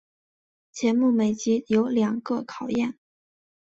[0.71, 2.97] 节目每集有两个考验。